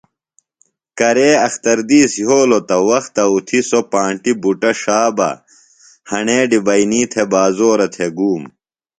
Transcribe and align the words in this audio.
کرے 0.99 1.29
اختر 1.47 1.77
دِیس 1.89 2.11
یھولوۡ 2.21 2.63
تہ 2.67 2.77
وختہ 2.87 3.23
اُتھیۡ 3.33 3.65
سوۡ 3.69 3.85
پانٹیۡ 3.91 4.37
بُٹہ 4.41 4.71
ݜا 4.81 5.01
بہ 5.17 5.29
ہݨے 6.09 6.39
ڈِبئینی 6.49 7.01
تھےۡ 7.11 7.27
بازورہ 7.31 7.87
تھےۡ 7.93 8.11
گُوم۔ 8.17 8.43